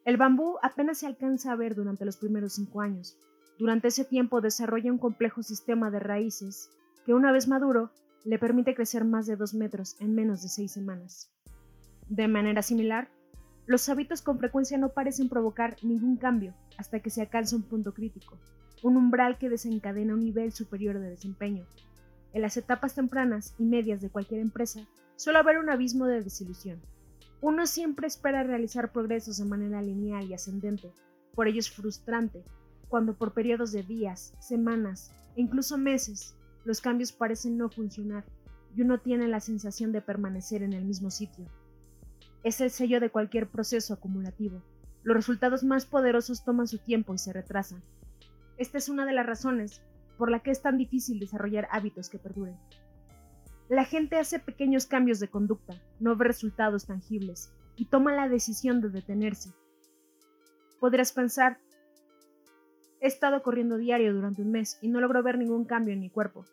El 0.04 0.16
bambú 0.16 0.56
apenas 0.62 0.98
se 0.98 1.06
alcanza 1.06 1.52
a 1.52 1.56
ver 1.56 1.74
durante 1.74 2.04
los 2.04 2.16
primeros 2.16 2.54
cinco 2.54 2.80
años. 2.80 3.16
Durante 3.58 3.88
ese 3.88 4.04
tiempo 4.04 4.40
desarrolla 4.40 4.90
un 4.90 4.98
complejo 4.98 5.42
sistema 5.42 5.90
de 5.90 6.00
raíces 6.00 6.70
que 7.04 7.14
una 7.14 7.32
vez 7.32 7.48
maduro 7.48 7.90
le 8.24 8.38
permite 8.38 8.74
crecer 8.74 9.04
más 9.04 9.26
de 9.26 9.36
dos 9.36 9.54
metros 9.54 9.96
en 10.00 10.14
menos 10.14 10.42
de 10.42 10.48
seis 10.48 10.72
semanas. 10.72 11.30
De 12.08 12.28
manera 12.28 12.62
similar, 12.62 13.08
los 13.70 13.88
hábitos 13.88 14.20
con 14.20 14.40
frecuencia 14.40 14.78
no 14.78 14.88
parecen 14.88 15.28
provocar 15.28 15.76
ningún 15.80 16.16
cambio 16.16 16.54
hasta 16.76 16.98
que 16.98 17.08
se 17.08 17.20
alcanza 17.20 17.54
un 17.54 17.62
punto 17.62 17.94
crítico, 17.94 18.36
un 18.82 18.96
umbral 18.96 19.38
que 19.38 19.48
desencadena 19.48 20.14
un 20.14 20.24
nivel 20.24 20.52
superior 20.52 20.98
de 20.98 21.10
desempeño. 21.10 21.64
En 22.32 22.42
las 22.42 22.56
etapas 22.56 22.96
tempranas 22.96 23.54
y 23.60 23.64
medias 23.64 24.00
de 24.00 24.10
cualquier 24.10 24.40
empresa 24.40 24.80
suele 25.14 25.38
haber 25.38 25.58
un 25.58 25.70
abismo 25.70 26.06
de 26.06 26.20
desilusión. 26.20 26.80
Uno 27.40 27.64
siempre 27.64 28.08
espera 28.08 28.42
realizar 28.42 28.90
progresos 28.90 29.38
de 29.38 29.44
manera 29.44 29.80
lineal 29.80 30.28
y 30.28 30.34
ascendente, 30.34 30.90
por 31.36 31.46
ello 31.46 31.60
es 31.60 31.70
frustrante 31.70 32.42
cuando 32.88 33.14
por 33.14 33.34
periodos 33.34 33.70
de 33.70 33.84
días, 33.84 34.34
semanas 34.40 35.12
e 35.36 35.42
incluso 35.42 35.78
meses 35.78 36.34
los 36.64 36.80
cambios 36.80 37.12
parecen 37.12 37.56
no 37.56 37.70
funcionar 37.70 38.24
y 38.74 38.82
uno 38.82 38.98
tiene 38.98 39.28
la 39.28 39.38
sensación 39.38 39.92
de 39.92 40.02
permanecer 40.02 40.64
en 40.64 40.72
el 40.72 40.84
mismo 40.84 41.12
sitio. 41.12 41.46
Es 42.42 42.60
el 42.60 42.70
sello 42.70 43.00
de 43.00 43.10
cualquier 43.10 43.48
proceso 43.48 43.94
acumulativo. 43.94 44.62
Los 45.02 45.16
resultados 45.16 45.62
más 45.62 45.86
poderosos 45.86 46.44
toman 46.44 46.68
su 46.68 46.78
tiempo 46.78 47.14
y 47.14 47.18
se 47.18 47.32
retrasan. 47.32 47.82
Esta 48.56 48.78
es 48.78 48.88
una 48.88 49.06
de 49.06 49.12
las 49.12 49.26
razones 49.26 49.82
por 50.16 50.30
la 50.30 50.40
que 50.40 50.50
es 50.50 50.60
tan 50.62 50.76
difícil 50.76 51.18
desarrollar 51.18 51.68
hábitos 51.70 52.10
que 52.10 52.18
perduren. 52.18 52.56
La 53.68 53.84
gente 53.84 54.16
hace 54.16 54.38
pequeños 54.38 54.86
cambios 54.86 55.20
de 55.20 55.28
conducta, 55.28 55.80
no 55.98 56.16
ve 56.16 56.24
resultados 56.24 56.86
tangibles 56.86 57.52
y 57.76 57.86
toma 57.86 58.14
la 58.14 58.28
decisión 58.28 58.80
de 58.80 58.90
detenerse. 58.90 59.52
Podrías 60.80 61.12
pensar, 61.12 61.58
he 63.00 63.06
estado 63.06 63.42
corriendo 63.42 63.76
diario 63.76 64.12
durante 64.12 64.42
un 64.42 64.50
mes 64.50 64.78
y 64.82 64.88
no 64.88 65.00
logro 65.00 65.22
ver 65.22 65.38
ningún 65.38 65.64
cambio 65.64 65.94
en 65.94 66.00
mi 66.00 66.10
cuerpo. 66.10 66.44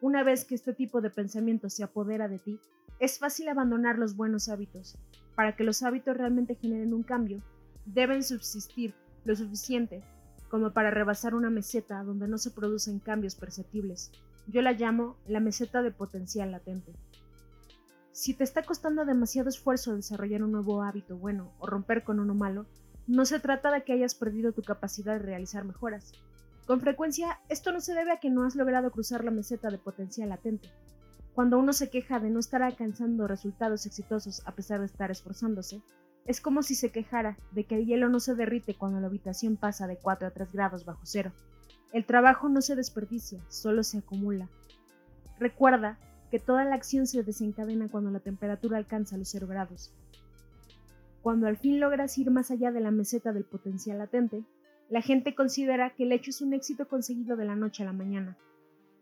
Una 0.00 0.22
vez 0.22 0.44
que 0.44 0.54
este 0.54 0.72
tipo 0.72 1.00
de 1.00 1.10
pensamiento 1.10 1.68
se 1.68 1.84
apodera 1.84 2.28
de 2.28 2.38
ti, 2.38 2.60
es 2.98 3.18
fácil 3.18 3.48
abandonar 3.48 3.98
los 3.98 4.16
buenos 4.16 4.48
hábitos. 4.48 4.96
Para 5.34 5.56
que 5.56 5.64
los 5.64 5.82
hábitos 5.82 6.16
realmente 6.16 6.54
generen 6.54 6.94
un 6.94 7.02
cambio, 7.02 7.42
deben 7.86 8.22
subsistir 8.22 8.94
lo 9.24 9.34
suficiente 9.34 10.02
como 10.48 10.72
para 10.72 10.90
rebasar 10.90 11.34
una 11.34 11.48
meseta 11.48 12.02
donde 12.02 12.28
no 12.28 12.36
se 12.36 12.50
producen 12.50 12.98
cambios 12.98 13.34
perceptibles. 13.34 14.12
Yo 14.46 14.60
la 14.60 14.72
llamo 14.72 15.16
la 15.26 15.40
meseta 15.40 15.82
de 15.82 15.90
potencial 15.90 16.52
latente. 16.52 16.92
Si 18.12 18.34
te 18.34 18.44
está 18.44 18.62
costando 18.62 19.06
demasiado 19.06 19.48
esfuerzo 19.48 19.96
desarrollar 19.96 20.42
un 20.42 20.52
nuevo 20.52 20.82
hábito 20.82 21.16
bueno 21.16 21.54
o 21.58 21.66
romper 21.66 22.04
con 22.04 22.20
uno 22.20 22.34
malo, 22.34 22.66
no 23.06 23.24
se 23.24 23.40
trata 23.40 23.72
de 23.72 23.82
que 23.82 23.94
hayas 23.94 24.14
perdido 24.14 24.52
tu 24.52 24.62
capacidad 24.62 25.14
de 25.14 25.20
realizar 25.20 25.64
mejoras. 25.64 26.12
Con 26.66 26.80
frecuencia, 26.80 27.40
esto 27.48 27.72
no 27.72 27.80
se 27.80 27.94
debe 27.94 28.12
a 28.12 28.20
que 28.20 28.30
no 28.30 28.44
has 28.44 28.54
logrado 28.54 28.90
cruzar 28.90 29.24
la 29.24 29.30
meseta 29.30 29.70
de 29.70 29.78
potencial 29.78 30.28
latente. 30.28 30.68
Cuando 31.34 31.58
uno 31.58 31.72
se 31.72 31.88
queja 31.88 32.20
de 32.20 32.30
no 32.30 32.40
estar 32.40 32.62
alcanzando 32.62 33.26
resultados 33.26 33.86
exitosos 33.86 34.42
a 34.46 34.52
pesar 34.54 34.80
de 34.80 34.86
estar 34.86 35.10
esforzándose, 35.10 35.82
es 36.26 36.40
como 36.40 36.62
si 36.62 36.74
se 36.74 36.90
quejara 36.90 37.38
de 37.52 37.64
que 37.64 37.76
el 37.76 37.86
hielo 37.86 38.08
no 38.08 38.20
se 38.20 38.34
derrite 38.34 38.74
cuando 38.74 39.00
la 39.00 39.06
habitación 39.06 39.56
pasa 39.56 39.86
de 39.86 39.96
4 39.96 40.28
a 40.28 40.30
3 40.30 40.52
grados 40.52 40.84
bajo 40.84 41.00
cero. 41.04 41.32
El 41.92 42.04
trabajo 42.04 42.48
no 42.48 42.60
se 42.60 42.76
desperdicia, 42.76 43.40
solo 43.48 43.82
se 43.82 43.98
acumula. 43.98 44.48
Recuerda 45.38 45.98
que 46.30 46.38
toda 46.38 46.64
la 46.64 46.74
acción 46.74 47.06
se 47.06 47.22
desencadena 47.22 47.88
cuando 47.88 48.10
la 48.10 48.20
temperatura 48.20 48.78
alcanza 48.78 49.16
los 49.16 49.28
0 49.28 49.46
grados. 49.46 49.92
Cuando 51.22 51.46
al 51.46 51.56
fin 51.56 51.80
logras 51.80 52.16
ir 52.18 52.30
más 52.30 52.50
allá 52.50 52.72
de 52.72 52.80
la 52.80 52.90
meseta 52.90 53.32
del 53.32 53.44
potencial 53.44 53.98
latente, 53.98 54.44
la 54.90 55.02
gente 55.02 55.34
considera 55.34 55.94
que 55.94 56.04
el 56.04 56.12
hecho 56.12 56.30
es 56.30 56.42
un 56.42 56.52
éxito 56.52 56.88
conseguido 56.88 57.36
de 57.36 57.46
la 57.46 57.56
noche 57.56 57.82
a 57.82 57.86
la 57.86 57.92
mañana. 57.92 58.36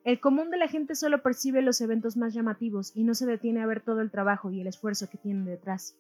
El 0.03 0.19
común 0.19 0.51
de 0.51 0.57
la 0.57 0.67
gente 0.67 0.95
solo 0.95 1.23
percibe 1.23 1.61
los 1.61 1.83
eventos 1.83 2.17
más 2.17 2.33
llamativos 2.33 2.93
y 2.95 3.05
no 3.05 3.15
se 3.15 3.27
detiene 3.27 3.61
a 3.61 3.67
ver 3.67 3.83
todo 3.83 4.01
el 4.01 4.11
trabajo 4.11 4.51
y 4.51 4.61
el 4.61 4.67
esfuerzo 4.67 5.11
que 5.11 5.19
tienen 5.19 5.45
detrás. 5.45 5.95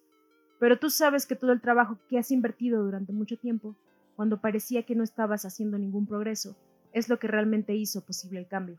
Pero 0.59 0.78
tú 0.78 0.88
sabes 0.88 1.26
que 1.26 1.37
todo 1.37 1.52
el 1.52 1.61
trabajo 1.61 1.99
que 2.09 2.19
has 2.19 2.30
invertido 2.30 2.83
durante 2.83 3.12
mucho 3.12 3.37
tiempo, 3.37 3.76
cuando 4.16 4.40
parecía 4.40 4.85
que 4.85 4.95
no 4.95 5.04
estabas 5.04 5.45
haciendo 5.45 5.76
ningún 5.78 6.07
progreso, 6.07 6.57
es 6.95 7.11
lo 7.11 7.19
que 7.19 7.28
realmente 7.28 7.75
hizo 7.75 8.00
posible 8.00 8.40
el 8.40 8.49
cambio. 8.49 8.78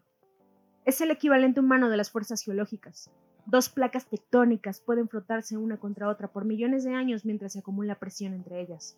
Es 0.85 1.01
el 1.01 1.11
equivalente 1.11 1.59
humano 1.59 1.89
de 1.89 1.97
las 1.97 2.09
fuerzas 2.09 2.43
geológicas. 2.43 3.11
Dos 3.45 3.69
placas 3.69 4.07
tectónicas 4.07 4.81
pueden 4.81 5.07
frotarse 5.07 5.55
una 5.55 5.77
contra 5.77 6.09
otra 6.09 6.29
por 6.29 6.45
millones 6.45 6.83
de 6.83 6.95
años 6.95 7.25
mientras 7.25 7.53
se 7.53 7.59
acumula 7.59 7.99
presión 7.99 8.33
entre 8.33 8.59
ellas. 8.59 8.97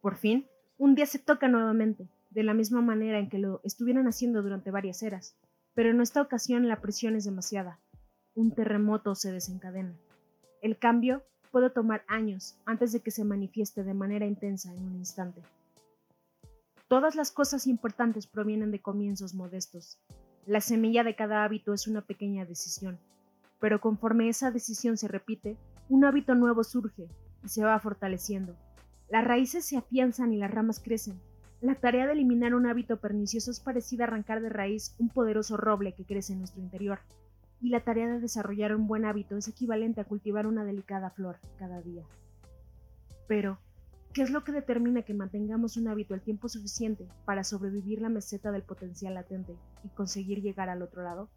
Por 0.00 0.16
fin, 0.16 0.46
un 0.78 0.94
día 0.94 1.06
se 1.06 1.18
toca 1.18 1.48
nuevamente, 1.48 2.08
de 2.30 2.44
la 2.44 2.54
misma 2.54 2.80
manera 2.80 3.18
en 3.18 3.28
que 3.28 3.38
lo 3.38 3.60
estuvieron 3.64 4.06
haciendo 4.06 4.42
durante 4.42 4.70
varias 4.70 5.02
eras, 5.02 5.36
pero 5.78 5.90
en 5.90 6.00
esta 6.00 6.20
ocasión 6.20 6.66
la 6.66 6.80
presión 6.80 7.14
es 7.14 7.24
demasiada. 7.24 7.78
Un 8.34 8.50
terremoto 8.50 9.14
se 9.14 9.30
desencadena. 9.30 9.94
El 10.60 10.76
cambio 10.76 11.22
puede 11.52 11.70
tomar 11.70 12.02
años 12.08 12.58
antes 12.66 12.90
de 12.90 12.98
que 12.98 13.12
se 13.12 13.22
manifieste 13.22 13.84
de 13.84 13.94
manera 13.94 14.26
intensa 14.26 14.74
en 14.74 14.82
un 14.82 14.96
instante. 14.96 15.40
Todas 16.88 17.14
las 17.14 17.30
cosas 17.30 17.68
importantes 17.68 18.26
provienen 18.26 18.72
de 18.72 18.82
comienzos 18.82 19.34
modestos. 19.34 20.00
La 20.46 20.60
semilla 20.60 21.04
de 21.04 21.14
cada 21.14 21.44
hábito 21.44 21.72
es 21.72 21.86
una 21.86 22.00
pequeña 22.00 22.44
decisión, 22.44 22.98
pero 23.60 23.80
conforme 23.80 24.28
esa 24.28 24.50
decisión 24.50 24.96
se 24.96 25.06
repite, 25.06 25.56
un 25.88 26.04
hábito 26.04 26.34
nuevo 26.34 26.64
surge 26.64 27.06
y 27.44 27.48
se 27.48 27.62
va 27.62 27.78
fortaleciendo. 27.78 28.56
Las 29.08 29.24
raíces 29.24 29.64
se 29.64 29.76
afianzan 29.76 30.32
y 30.32 30.38
las 30.38 30.50
ramas 30.50 30.80
crecen. 30.80 31.20
La 31.60 31.74
tarea 31.74 32.06
de 32.06 32.12
eliminar 32.12 32.54
un 32.54 32.66
hábito 32.66 32.98
pernicioso 32.98 33.50
es 33.50 33.58
parecida 33.58 34.04
a 34.04 34.06
arrancar 34.06 34.40
de 34.40 34.48
raíz 34.48 34.94
un 34.98 35.08
poderoso 35.08 35.56
roble 35.56 35.92
que 35.92 36.04
crece 36.04 36.32
en 36.32 36.38
nuestro 36.38 36.62
interior 36.62 37.00
y 37.60 37.70
la 37.70 37.80
tarea 37.80 38.08
de 38.08 38.20
desarrollar 38.20 38.76
un 38.76 38.86
buen 38.86 39.04
hábito 39.04 39.36
es 39.36 39.48
equivalente 39.48 40.00
a 40.00 40.04
cultivar 40.04 40.46
una 40.46 40.64
delicada 40.64 41.10
flor 41.10 41.38
cada 41.58 41.82
día. 41.82 42.04
Pero, 43.26 43.58
¿qué 44.12 44.22
es 44.22 44.30
lo 44.30 44.44
que 44.44 44.52
determina 44.52 45.02
que 45.02 45.14
mantengamos 45.14 45.76
un 45.76 45.88
hábito 45.88 46.14
el 46.14 46.20
tiempo 46.20 46.48
suficiente 46.48 47.08
para 47.24 47.42
sobrevivir 47.42 48.00
la 48.00 48.08
meseta 48.08 48.52
del 48.52 48.62
potencial 48.62 49.14
latente 49.14 49.56
y 49.82 49.88
conseguir 49.88 50.40
llegar 50.40 50.68
al 50.68 50.82
otro 50.82 51.02
lado? 51.02 51.28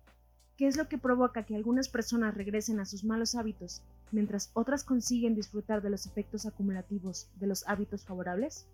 ¿Qué 0.56 0.68
es 0.68 0.78
lo 0.78 0.88
que 0.88 1.00
provoca 1.00 1.48
que 1.48 1.56
algunas 1.56 1.90
personas 1.90 2.36
regresen 2.36 2.80
a 2.80 2.86
sus 2.86 3.04
malos 3.04 3.34
hábitos 3.34 3.82
mientras 4.12 4.52
otras 4.54 4.84
consiguen 4.84 5.34
disfrutar 5.34 5.82
de 5.82 5.90
los 5.90 6.06
efectos 6.06 6.46
acumulativos 6.46 7.28
de 7.40 7.48
los 7.48 7.68
hábitos 7.68 8.06
favorables? 8.06 8.68